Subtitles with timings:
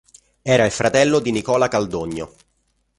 [0.41, 2.33] Era il fratello di Nicola Caldogno.